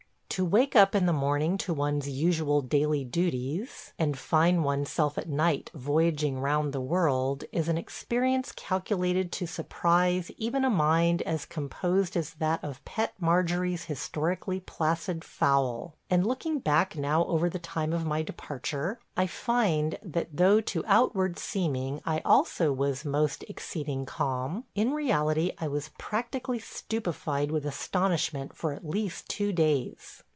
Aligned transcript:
To 0.41 0.45
wake 0.45 0.77
up 0.77 0.95
in 0.95 1.07
the 1.07 1.11
morning 1.13 1.57
to 1.57 1.73
one's 1.73 2.07
usual 2.07 2.61
daily 2.61 3.03
duties 3.03 3.91
and 3.99 4.17
find 4.17 4.63
one's 4.63 4.89
self 4.89 5.17
at 5.17 5.27
night 5.27 5.69
voyaging 5.73 6.39
round 6.39 6.71
the 6.71 6.79
world 6.79 7.43
is 7.51 7.67
an 7.67 7.77
experience 7.77 8.53
calculated 8.53 9.33
to 9.33 9.45
surprise 9.45 10.31
even 10.37 10.63
a 10.63 10.69
mind 10.69 11.21
as 11.23 11.45
composed 11.45 12.15
as 12.15 12.35
that 12.35 12.63
of 12.63 12.83
Pet 12.85 13.13
Marjorie's 13.19 13.83
historically 13.83 14.61
placid 14.61 15.25
fowl; 15.25 15.95
and 16.09 16.25
looking 16.25 16.59
back 16.59 16.95
now 16.97 17.25
over 17.25 17.49
the 17.49 17.59
time 17.59 17.91
of 17.93 18.05
my 18.05 18.21
departure 18.21 18.99
I 19.17 19.27
find 19.27 19.99
that, 20.01 20.29
though 20.37 20.59
to 20.61 20.83
outward 20.87 21.37
seeming 21.37 22.01
I 22.05 22.19
also 22.25 22.71
was"... 22.73 23.03
most 23.05 23.43
exceeding 23.49 24.05
ca'm," 24.05 24.63
in 24.75 24.91
reality 24.93 25.51
I 25.59 25.67
was 25.67 25.91
practically 25.97 26.59
stupefied 26.59 27.51
with 27.51 27.65
astonishment 27.65 28.55
for 28.55 28.71
at 28.73 28.87
least 28.87 29.27
two 29.29 29.51
days. 29.53 30.19